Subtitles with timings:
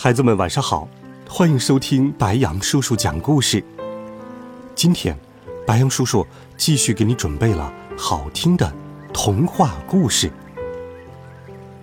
[0.00, 0.88] 孩子们晚上好，
[1.28, 3.64] 欢迎收听白杨叔叔讲故事。
[4.72, 5.18] 今天，
[5.66, 6.24] 白杨叔叔
[6.56, 8.72] 继续给你准备了好听的
[9.12, 10.30] 童话故事。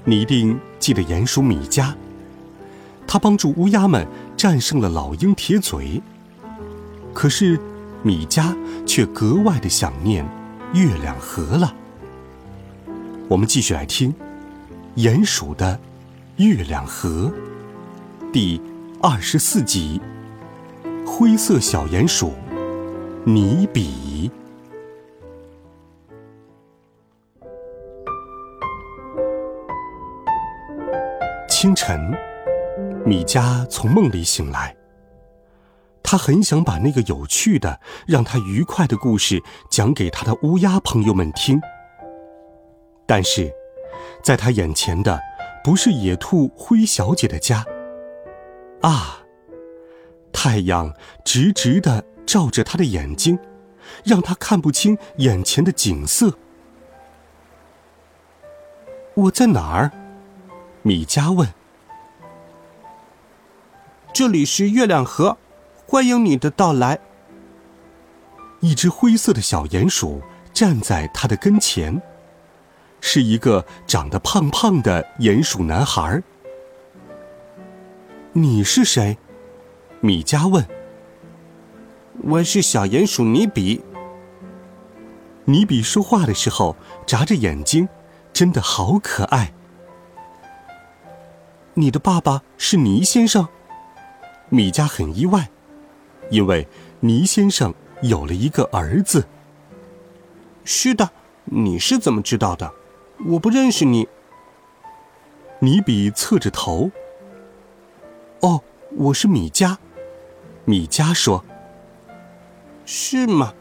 [0.05, 1.93] 你一定记得鼹鼠米迦，
[3.05, 6.01] 他帮助乌鸦们战胜了老鹰铁嘴。
[7.13, 7.59] 可是，
[8.01, 10.25] 米迦却格外的想念
[10.73, 11.75] 月亮河了。
[13.27, 14.15] 我们继续来听
[14.95, 15.77] 鼹鼠的
[16.37, 17.29] 月亮河。
[18.31, 18.61] 第
[19.01, 20.01] 二十四集，
[21.05, 22.33] 灰色小鼹鼠
[23.23, 24.29] 尼比。
[31.47, 32.13] 清晨，
[33.05, 34.75] 米迦从梦里醒来，
[36.03, 41.59] 他很想把那个有趣的、让他愉快的故事讲给他的乌鸦朋友们听。
[43.05, 43.49] 但是，
[44.21, 45.21] 在他眼前的
[45.63, 47.65] 不是野兔灰小姐的家。
[48.81, 49.21] 啊！
[50.31, 53.39] 太阳直直的照着他的眼睛，
[54.03, 56.37] 让他看不清眼前的景色。
[59.15, 59.91] 我在哪儿？
[60.81, 61.47] 米迦问。
[64.13, 65.37] 这里是月亮河，
[65.87, 66.99] 欢迎你的到来。
[68.59, 70.21] 一只灰色的小鼹鼠
[70.53, 72.01] 站在他的跟前，
[73.01, 76.21] 是一个长得胖胖的鼹鼠男孩。
[78.37, 79.17] 你是谁？
[80.01, 80.67] 米加问。
[82.21, 83.81] 我是小鼹鼠尼比。
[85.45, 86.75] 尼比说话的时候
[87.07, 87.87] 眨着眼睛，
[88.33, 89.53] 真的好可爱。
[91.75, 93.47] 你的爸爸是尼先生？
[94.49, 95.49] 米加很意外，
[96.29, 96.67] 因为
[96.99, 99.25] 尼先生有了一个儿子。
[100.65, 101.09] 是的，
[101.45, 102.73] 你是怎么知道的？
[103.27, 104.09] 我不认识你。
[105.59, 106.91] 尼比侧着头。
[108.45, 108.61] 哦，
[108.95, 109.75] 我是米迦。
[110.65, 111.43] 米迦说
[112.85, 113.55] ：“是吗？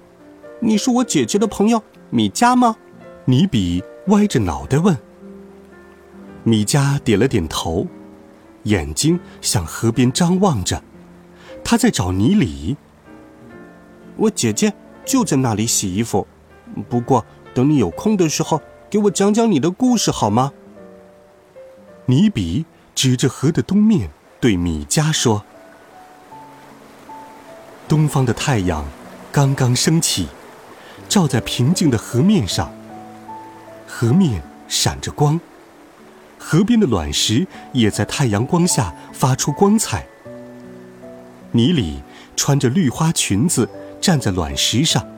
[0.60, 2.76] 你是我姐姐的朋友米迦吗？”
[3.24, 4.94] 尼比歪着脑袋问。
[6.42, 7.86] 米迦点了点头，
[8.64, 10.82] 眼睛向河边张望着，
[11.64, 12.76] 他在找尼里。
[14.16, 14.70] 我姐姐
[15.06, 16.26] 就在那里洗衣服。
[16.90, 17.24] 不过，
[17.54, 20.52] 等你有空的时候，给我讲讲你的故事好吗？
[22.04, 24.10] 尼比指着河的东面。
[24.44, 25.42] 对米迦说
[27.88, 28.84] ：“东方的太阳
[29.32, 30.28] 刚刚升起，
[31.08, 32.70] 照在平静的河面上。
[33.86, 35.40] 河面闪着光，
[36.38, 40.06] 河边的卵石也在太阳光下发出光彩。
[41.52, 42.02] 尼里
[42.36, 43.66] 穿着绿花裙子
[43.98, 45.08] 站在卵石上，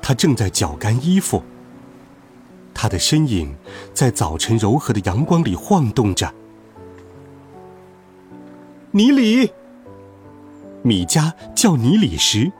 [0.00, 1.42] 她正在绞干衣服。
[2.72, 3.54] 她的身影
[3.92, 6.32] 在早晨柔和的阳光里晃动着。”
[8.96, 9.52] 尼里，
[10.82, 12.50] 米迦叫尼里时，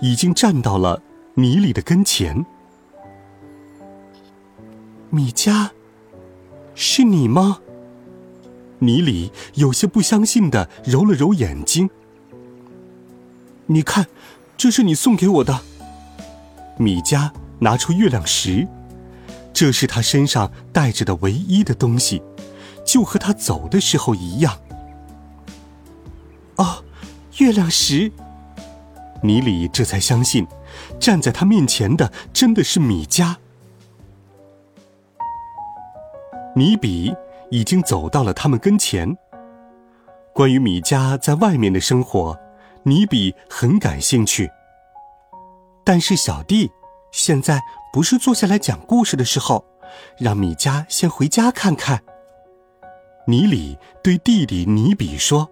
[0.00, 1.00] 已经站到了
[1.34, 2.44] 尼里的跟前。
[5.08, 5.70] 米迦，
[6.74, 7.60] 是你吗？
[8.80, 11.88] 尼里有些不相信的揉了揉眼睛。
[13.66, 14.08] 你看，
[14.56, 15.60] 这是你送给我的。
[16.76, 17.30] 米迦
[17.60, 18.66] 拿出月亮石，
[19.52, 22.20] 这是他身上带着的唯一的东西，
[22.84, 24.58] 就和他走的时候一样。
[26.56, 26.84] 哦，
[27.38, 28.10] 月亮石。
[29.22, 30.46] 尼里这才相信，
[31.00, 33.34] 站在他面前的真的是米迦。
[36.54, 37.14] 尼比
[37.50, 39.16] 已经走到了他们跟前。
[40.34, 42.38] 关于米迦在外面的生活，
[42.82, 44.50] 尼比很感兴趣。
[45.84, 46.70] 但是小弟，
[47.10, 47.60] 现在
[47.92, 49.64] 不是坐下来讲故事的时候，
[50.18, 52.02] 让米迦先回家看看。
[53.26, 55.50] 尼里对弟弟尼比说。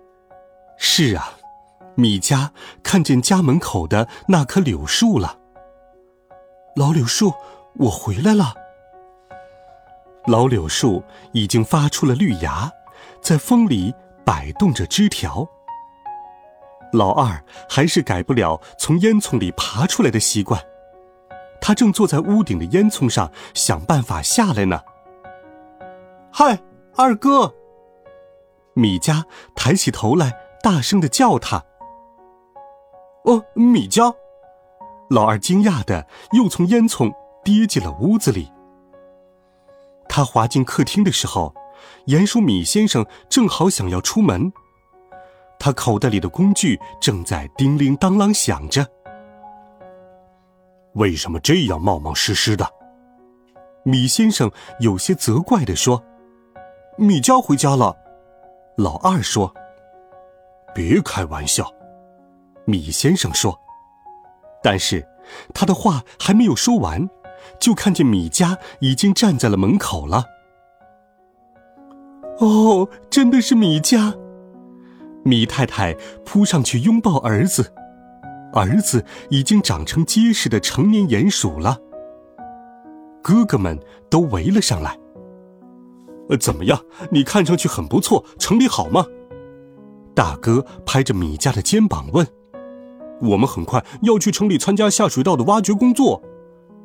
[0.85, 1.35] 是啊，
[1.95, 2.51] 米迦
[2.83, 5.39] 看见家门口的那棵柳树了。
[6.75, 7.33] 老柳树，
[7.77, 8.53] 我回来了。
[10.27, 11.01] 老柳树
[11.33, 12.69] 已经发出了绿芽，
[13.21, 13.95] 在风里
[14.27, 15.49] 摆动着枝条。
[16.93, 17.41] 老二
[17.71, 20.61] 还是改不了从烟囱里爬出来的习惯，
[21.61, 24.81] 他正坐在屋顶的烟囱上想办法下来呢。
[26.33, 26.61] 嗨，
[26.97, 27.55] 二哥！
[28.75, 29.25] 米佳
[29.55, 31.63] 抬起头来，大声的叫他。
[33.25, 34.13] 哦，米佳！
[35.11, 37.13] 老二惊讶的又从烟囱
[37.45, 38.51] 跌进了屋子里。
[40.09, 41.55] 他滑进客厅的时候，
[42.07, 44.53] 鼹鼠米先生正好想要出门。
[45.59, 48.87] 他口袋里的工具正在叮铃当啷响着。
[50.95, 52.69] 为什么这样冒冒失失的？
[53.85, 54.51] 米先生
[54.81, 56.03] 有些责怪的说
[56.99, 57.97] ：“米佳回家了。”
[58.77, 59.55] 老二说
[60.75, 61.71] ：“别开玩笑。”
[62.67, 63.59] 米先生说。
[64.63, 65.05] 但是，
[65.53, 67.09] 他的话还没有说完，
[67.59, 70.25] 就看见米家已经站在了门口了。
[72.39, 74.15] 哦，真的是米家！
[75.25, 77.73] 米太太扑上去拥抱儿子，
[78.53, 81.77] 儿子已经长成结实的成年鼹鼠了。
[83.21, 83.79] 哥哥们
[84.09, 84.97] 都围了上来。
[86.29, 86.81] 呃，怎么样？
[87.11, 89.05] 你看上去很不错，城里好吗？
[90.15, 92.27] 大哥拍着米家的肩膀问。
[93.21, 96.23] 我们很快要去城里参加下水道的挖掘工作。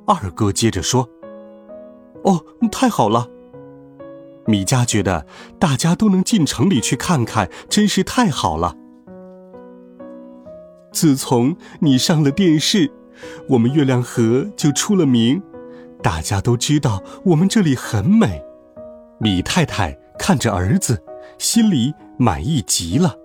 [0.05, 1.09] 二哥接着说。
[2.23, 3.27] 哦，太好了。
[4.45, 5.25] 米家觉得
[5.59, 8.75] 大家都能进城里去看看，真是太好了。
[10.91, 12.91] 自从你上了电视，
[13.49, 15.41] 我们月亮河就出了名，
[16.01, 18.41] 大家都知道我们这里很美。
[19.19, 21.03] 米太太看着儿子，
[21.37, 23.15] 心里满意极了。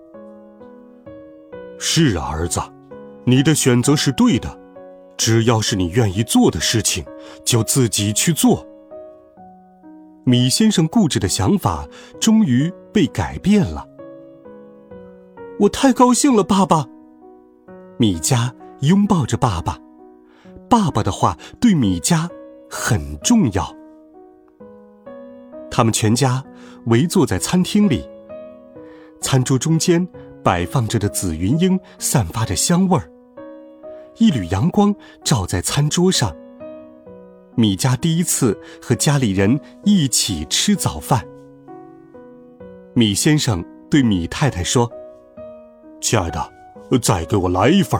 [1.79, 2.61] 是啊，儿子，
[3.25, 4.57] 你的选择是对的，
[5.17, 7.03] 只要是你愿意做的事情，
[7.43, 8.65] 就自己去做。
[10.25, 11.85] 米先生固执的想法
[12.19, 13.85] 终于被改变了。
[15.59, 16.87] 我太高兴了，爸爸！
[17.97, 19.77] 米佳拥抱着爸爸，
[20.69, 22.29] 爸爸的话对米佳
[22.69, 23.75] 很重要。
[25.69, 26.43] 他们全家
[26.85, 28.07] 围坐在餐厅里，
[29.23, 30.07] 餐桌中间
[30.43, 33.09] 摆放着的紫云英散发着香味儿，
[34.17, 34.93] 一缕阳光
[35.23, 36.35] 照在餐桌上。
[37.55, 41.25] 米家第一次和家里人一起吃早饭。
[42.93, 44.91] 米先生对米太太说
[46.01, 46.51] ：“亲爱的，
[47.01, 47.99] 再给我来一份。”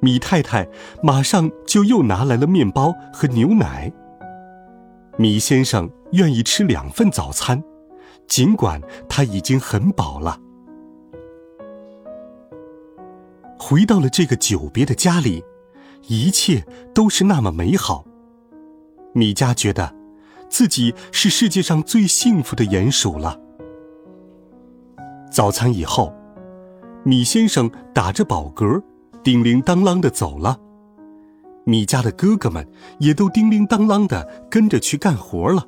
[0.00, 0.66] 米太太
[1.02, 3.92] 马上就又拿来了面包和牛奶。
[5.18, 7.62] 米先生愿意吃两份早餐，
[8.26, 10.40] 尽管他已经很饱了。
[13.58, 15.44] 回到了这个久别的家里。
[16.08, 16.64] 一切
[16.94, 18.04] 都是那么美好。
[19.12, 19.92] 米佳觉得，
[20.48, 23.40] 自己是世界上最幸福的鼹鼠了。
[25.28, 26.14] 早餐以后，
[27.02, 28.80] 米先生打着饱嗝，
[29.24, 30.60] 叮铃当啷的走了。
[31.64, 32.64] 米家的哥哥们
[33.00, 35.66] 也都叮铃当啷的跟着去干活了。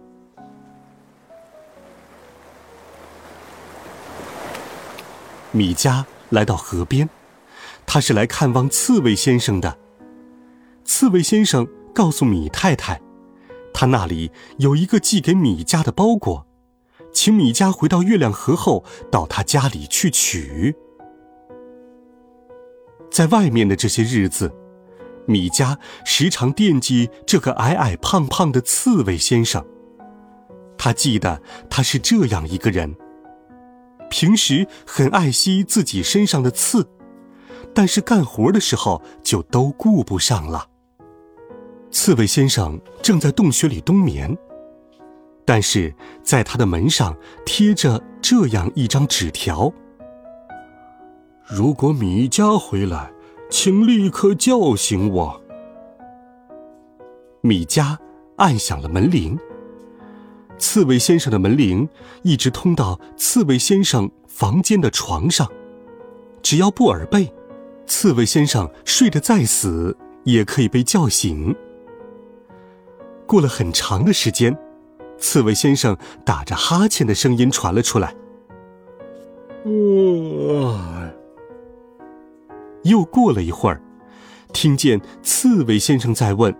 [5.52, 7.08] 米佳来到河边，
[7.86, 9.78] 他是来看望刺猬先生的。
[10.84, 13.00] 刺猬先生告诉米太太，
[13.72, 16.46] 他那里有一个寄给米家的包裹，
[17.12, 20.74] 请米家回到月亮河后到他家里去取。
[23.10, 24.52] 在外面的这些日子，
[25.26, 29.64] 米家时常惦记这个矮矮胖胖的刺猬先生。
[30.76, 32.94] 他记得他是这样一个人，
[34.10, 36.88] 平时很爱惜自己身上的刺，
[37.74, 40.66] 但是干活的时候就都顾不上了。
[41.90, 44.36] 刺猬先生正在洞穴里冬眠，
[45.44, 49.72] 但是在他的门上贴着这样一张纸条
[51.48, 53.10] ：“如果米佳回来，
[53.50, 55.42] 请立刻叫醒我。”
[57.40, 57.98] 米佳
[58.36, 59.38] 按响了门铃。
[60.58, 61.88] 刺猬先生的门铃
[62.22, 65.48] 一直通到刺猬先生房间的床上，
[66.42, 67.32] 只要不耳背，
[67.86, 71.54] 刺猬先生睡得再死也可以被叫醒。
[73.26, 74.56] 过了很长的时间，
[75.16, 78.14] 刺猬先生打着哈欠的声音传了出来。
[82.84, 83.80] 又过了一会儿，
[84.52, 86.54] 听见刺猬先生在问：“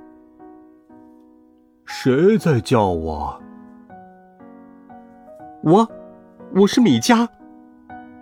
[1.87, 3.43] 谁在叫我
[5.63, 5.89] ？”“我，
[6.55, 7.29] 我是米佳。”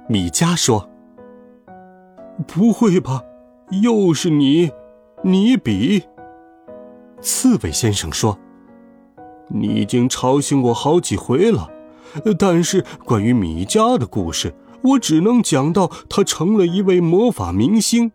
[0.09, 0.89] 米佳说。
[2.47, 3.23] “不会吧，
[3.83, 4.71] 又是你，
[5.23, 6.03] 你比。”
[7.21, 8.39] 刺猬先生说
[9.49, 11.71] ：“你已经吵醒我好几回了，
[12.39, 18.13] 但是关于米佳的故事，我只能讲到他成了一位魔法明星。”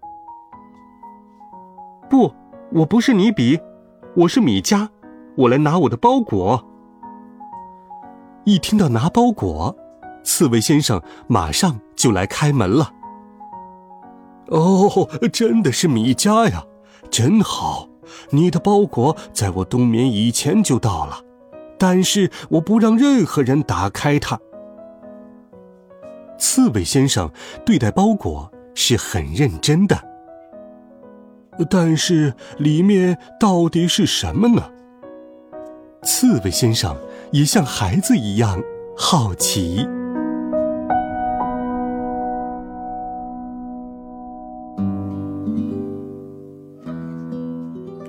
[2.10, 2.34] 不，
[2.74, 3.60] 我不是尼比，
[4.16, 4.90] 我是米佳，
[5.36, 6.71] 我来拿我的包裹。
[8.43, 9.75] 一听到拿包裹，
[10.24, 12.91] 刺猬先生马上就来开门了。
[14.48, 16.63] 哦，真的是米家呀，
[17.10, 17.88] 真好！
[18.31, 21.19] 你的包裹在我冬眠以前就到了，
[21.77, 24.39] 但是我不让任何人打开它。
[26.38, 27.31] 刺猬先生
[27.63, 29.98] 对待包裹是很认真的，
[31.69, 34.69] 但是里面到底是什么呢？
[36.03, 36.98] 刺猬先生
[37.31, 38.61] 也像孩子一样
[38.97, 39.88] 好奇。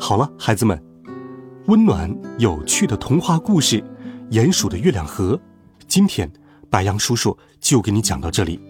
[0.00, 0.82] 好了，孩子们，
[1.66, 3.80] 温暖有趣的童话故事
[4.32, 5.36] 《鼹鼠的月亮河》，
[5.86, 6.28] 今天
[6.68, 8.60] 白杨叔叔就给你讲到这里。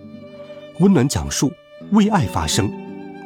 [0.81, 1.51] 温暖讲述，
[1.93, 2.71] 为爱发声，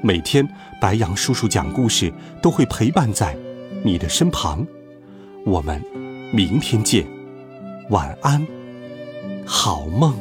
[0.00, 0.48] 每天
[0.80, 3.36] 白杨叔叔讲故事都会陪伴在
[3.84, 4.64] 你的身旁。
[5.44, 5.82] 我们
[6.32, 7.06] 明天见，
[7.88, 8.44] 晚安，
[9.46, 10.12] 好梦。